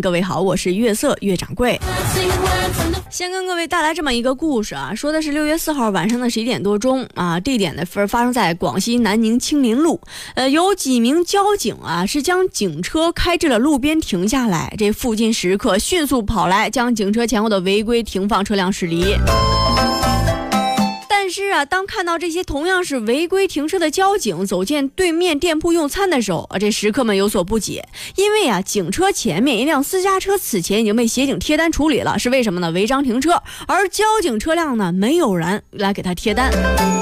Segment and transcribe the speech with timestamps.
[0.00, 1.76] 各位好，我是月色月掌柜。
[3.10, 10.00] 先跟各位带来这么一个故事啊，说的是六月四号晚上的十一点多钟啊，地点呢发发生在广西南宁青林路。
[10.36, 19.16] 呃，有几名交警啊是将警车开至了路边停下来，这附近食客迅速跑来将警车前后的违规停放车辆驶离。
[21.28, 27.86] 是啊，当看到这些同样是违规停车的交警走进对面店铺用餐的时候啊，这食客们有所不解，
[28.16, 32.70] 因为啊，警车前面一辆私家车此前已经被协警贴单处理了，是为什么呢？
[32.70, 36.97] 违章停车，而交警车辆呢，没有人来给他贴单。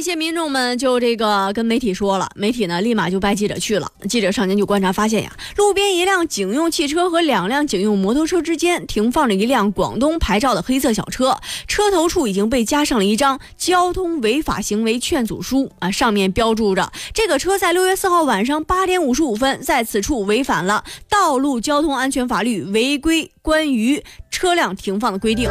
[0.00, 3.86] 一些民众们就这个跟媒体说了，媒体呢立马就派记者去了。
[4.08, 25.50] 记者上前就观察发现呀，路边一辆警用汽车和两辆警用摩托车之间停放着一辆广东牌照的黑色小车，车头处已经被加上了一张交通违法行为劝阻书啊，上面标注着这个车在六月四号晚上八点五十五分在此处违反了道路交通安全法律违规关于车辆停放的规定。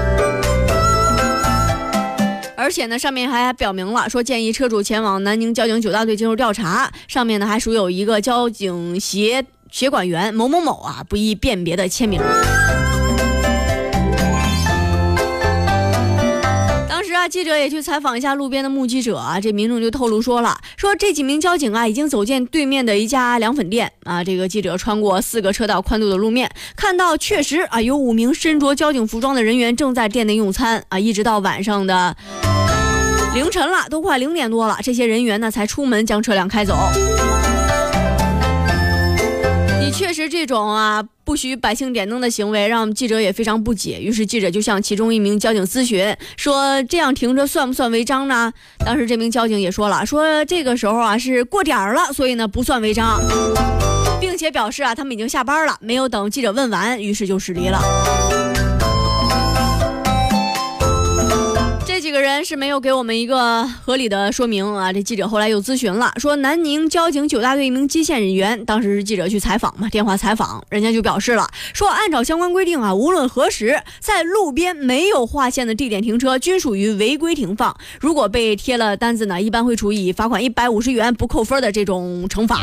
[2.60, 6.92] 而且呢，上面还表明了说建议车主前往南宁交警九大队接受调查。
[7.08, 12.20] 上面呢还署有一个交警协协管员某某某啊，不易辨别的签名。
[16.90, 24.22] 当时啊，记者也去采访一下路边的目击者啊，这民众就透露说了，说这几名交警啊已经走进对面的一家凉粉店啊。
[24.22, 32.18] 这个记者穿过四个车道宽度的路面，看到确实啊有五名身着交警服装的人员正在店内用餐啊，一直到晚上的。
[33.34, 36.76] 凌晨了，都快零点多了，这些人员呢才出门将车辆开走。
[39.80, 44.00] 你确实这种啊不许百姓点灯的行为，让记者也非常不解。
[44.02, 48.52] 于是记者就向其中一名交警咨询，说这样停车算不算违章呢？
[48.86, 53.22] 当时这名交警也说了，说这个时候啊是过点儿了，所以呢不算违章，
[54.20, 57.80] 并且表示啊他们已经下班了，没有等记者问完，于是就驶离了。
[62.20, 64.92] 人是没有给我们一个合理的说明啊！
[64.92, 77.76] 这记者后来又咨询了，说南宁交警九大队一名接线人员，当时是记者去采访嘛，电话采访，人家就表示了，说按照相关规定啊，无论何时在路边没有划线的地点停车，均属于违规停放。
[78.00, 82.62] 如果被贴了单子呢，一般会处以罚款一百五十元不扣分的这种惩罚。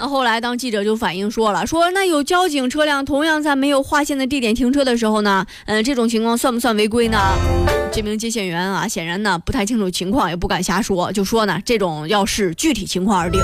[0.00, 7.18] 那后来，当记者就反映说了，说那有交警车辆同样在没有划线的地点停车的时候呢，嗯，这种情况算不算违规呢？
[7.90, 13.40] 这名接线员啊，显然呢不太清楚情况，也不敢瞎说，就说呢，这种要视具体情况而定。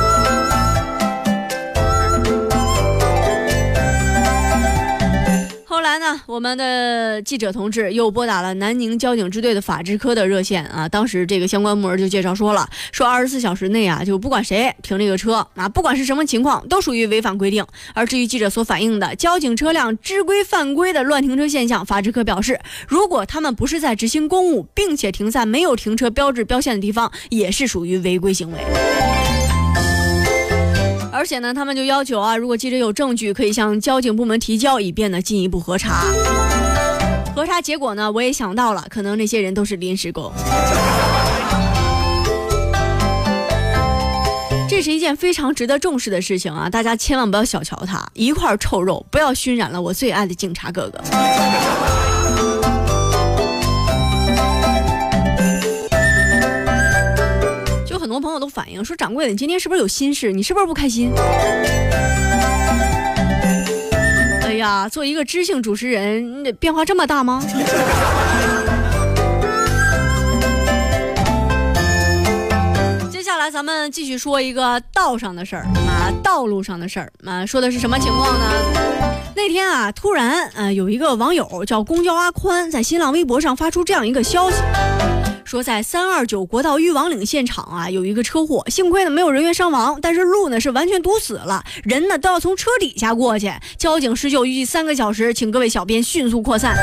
[6.04, 10.86] 呢，我们的记者同志又拨打了南宁交警支队的法制科的热线啊。
[10.86, 17.64] 当时这个相关部门就介绍说了，说二十四小时内啊，就不管谁停这个车啊，不管是什么情况，都属于违反规定。
[17.94, 29.13] 而至于记者所反映的交警车辆知规犯规的乱停车现象，法制科表示，如果他们不是在执行公务，并且停在没有停车标志标线的地方，也是属于违规行为。
[31.24, 36.04] 而且呢，他们就要求啊，如果记者有证据，可以向交警部门提交，以便呢进一步核查。
[37.34, 40.30] 核查结果呢，我也想到了，可能那些人都是临时工。
[44.68, 51.00] 这是一件非常值得重视的事情啊，大家千万不要小瞧他，一块臭肉不要熏染了我最爱的警察哥哥。
[58.54, 60.30] 反映说：“掌柜的，你今天是不是有心事？
[60.30, 61.10] 你是不是不开心？”
[64.42, 67.44] 哎呀，做一个知性主持人，变化这么大吗？
[73.10, 78.46] 接下来咱们继续说一个道上的事儿啊，道路上的事儿啊，说的是什么情况呢？
[79.34, 84.58] 那天啊，突然啊，有一个网友叫公交阿宽，在新浪微博上发出这样一个消息。
[85.54, 93.52] 说在三二九国道裕王岭现场啊，有一个车祸，幸亏呢没有人员伤亡，但是路呢是完全堵死了，人呢都要从车底下过去。
[93.78, 96.74] 交警施救预计三个小时，请各位小编迅速扩散。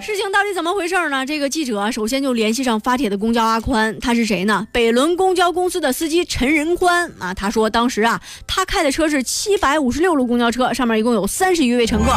[0.00, 1.26] 事情到底怎么回事呢？
[1.26, 4.68] 这个记者首先就联系上发帖的公交阿宽，他是谁呢？
[4.70, 7.34] 北仑公交公司的司机陈仁宽啊。
[7.34, 12.12] 他说当时啊，他开的车是七百五十六路公交车，上面一共有三十余位乘客。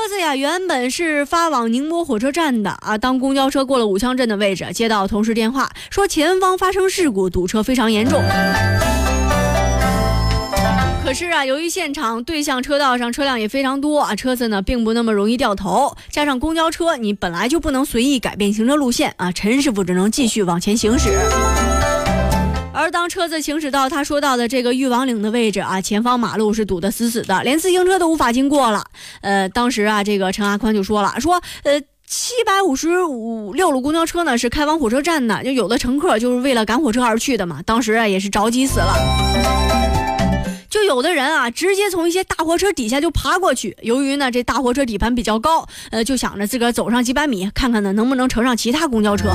[0.00, 2.96] 车子呀，原本是发往宁波火车站的啊。
[2.96, 8.18] 当公交车过了武昌镇的位置，接到同事电话，说前方发生事故，堵车非常严重。
[11.04, 21.10] 可是啊，由于现场对向车道上车辆也非常多啊，车子呢并不那么容易掉头，加上公交车你本来就不能随意改变行车路线啊，陈师傅只能继续往前行驶。
[22.72, 28.84] 而当车子行驶到他说到的这个玉王岭的位置啊，前方马路是堵得死死的，连自行车都无法经过了。
[29.22, 31.80] 呃，当时啊，这个陈阿宽就说了，说呃。
[32.12, 37.62] 七百五十五六路公交车呢，是开往火车站的，就有的乘客就是为了赶火车而去的嘛。
[37.64, 38.96] 当时啊，也是着急死了。
[40.68, 43.76] 就有的人啊，直接从一些大货车底下就爬过去。
[43.82, 49.28] 由于呢，这大货车底盘比较高，呃，就想着自个儿走上几百米，看看呢能不能乘上其他公交车。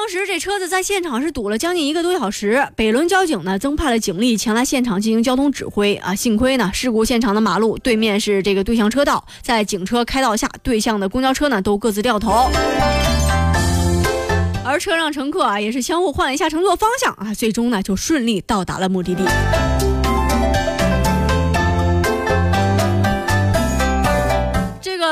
[0.00, 6.14] 当时这车子在现场是堵了将近一个多小时，北仑交警呢增派了警力前来现场进行交通指挥啊。
[6.14, 12.48] 幸亏呢，事故现场的马路对面是这个对向车道，在警车开道下，对向的公交车呢都各自掉头，
[14.64, 19.22] 而车上乘客啊也是相互换了一下乘坐方向啊，最终呢就顺利到达了目的地。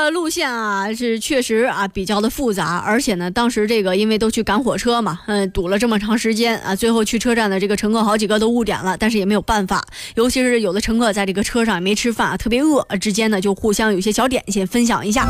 [0.09, 9.85] 路线啊是确实啊比较的复杂，而且呢，当时这个因为都去赶火车嘛，嗯，堵了这么长时间啊，最后去车站的这个乘客好几个都误点了，但是也没有办法，
[10.15, 15.27] 尤其是有的乘客在这个车上也没吃饭，特别饿，之间呢就互相有些小点心分享一下。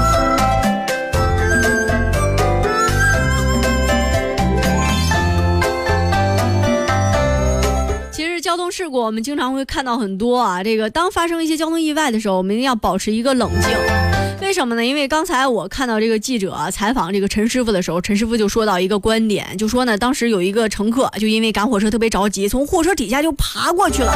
[8.11, 14.08] 其实交通事故我们经常会看到很多啊，这个当发生一些交通意外的时候，我们一定要保持一个冷静。
[14.41, 14.83] 为什么呢？
[14.83, 24.13] 因为刚才我看到这个记者采访这个陈师傅的时候，陈师傅就说到一个观点，就说呢，当时有一个乘客就因为赶火车特别着急，从货车底下就爬过去了。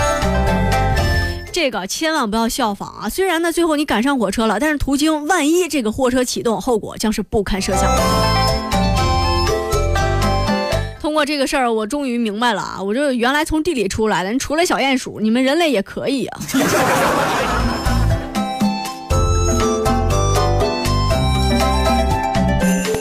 [1.52, 3.10] 这个千万不要效仿啊！
[3.10, 7.84] 虽然呢，最后你赶上火车了，但是途经万一这个货车启动，后果将是不堪设想。
[11.00, 12.82] 通过这个事儿，我终于明白了啊！
[12.82, 16.40] 我这原来从地里出来的，除了小鼹鼠，你们人类也可以啊。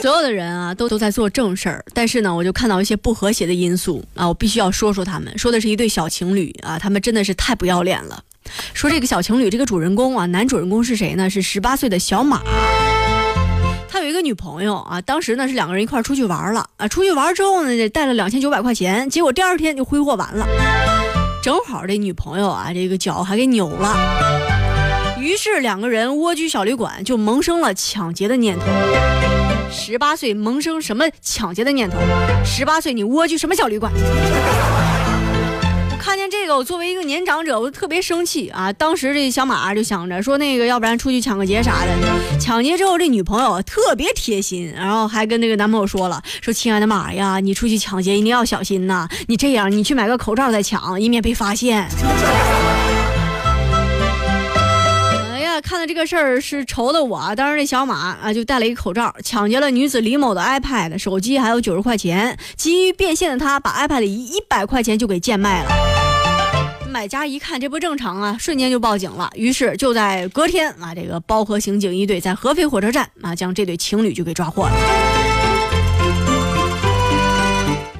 [0.03, 5.37] 所有的人啊，都都在做正事儿，但是呢，我就看到一些不和谐的因素啊，我必须要说说他们。
[5.37, 8.21] 说的是一对小情侣啊，他们真的是太不要脸了。
[8.73, 11.29] 说这个小情侣，这个主人公啊，男主人公是谁呢？
[11.29, 12.41] 是十八岁的小马。
[13.87, 20.45] 他有一个女朋友啊，当时呢是两个人一块出去玩了啊，出去玩之后呢，带了两千九百块钱，结果第二天就挥霍完了，
[21.41, 23.95] 正好这女朋友啊，这个脚还给扭了，
[25.17, 28.65] 于是两个人蜗居小旅馆，就萌生了抢劫的念头。
[29.73, 31.97] 十八岁萌生什么抢劫的念头？
[32.45, 33.91] 十八岁你蜗居什么小旅馆？
[35.91, 38.71] 我看见这个，我作为一个年长者，我特别生气啊！
[38.71, 42.39] 当时这小马就想着说，那个要不然出去抢个劫啥的。
[42.39, 49.09] 抢劫之后，这女朋友特别贴心，然后还跟那个男朋友说了，说亲爱的马呀，你出去抢劫一定要小心呐！
[49.27, 51.89] 你这样，你去买个口罩再抢，以免被发现。
[55.63, 62.37] 看到这个事儿是愁的我，当时那小马啊就戴了一个口罩，抢劫了女子李某的 iPad、手机，还有九十块钱。
[62.57, 65.71] 急于变现的他，把 iPad 一一百块钱就给贱卖了。
[66.91, 69.31] 买家一看这不正常啊，瞬间就报警了。
[69.35, 74.73] 于是就在隔天啊，这个包河刑警一队在合肥火车站啊将这对情侣就给抓获了。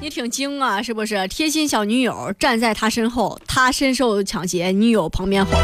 [0.00, 1.26] 你挺精啊，是不是？
[1.28, 5.58] 贴心小女友站在他身后，他深受抢劫，女友旁边哄。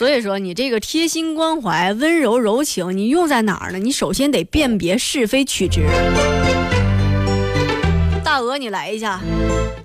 [0.00, 3.78] 所以说，你这个贴心关怀、温柔柔情，你用在哪儿呢？
[3.78, 5.82] 你首先得辨别是非曲直。
[8.24, 9.20] 大鹅，你来一下，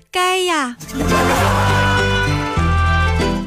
[0.09, 0.77] 该呀。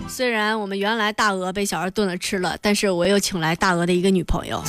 [0.07, 4.63] 虽然我们原来大鹅被小二炖了吃了，但是我又请来大鹅的一个女朋友。